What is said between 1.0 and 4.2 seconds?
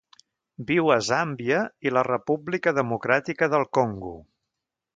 Zàmbia i la República Democràtica del Congo.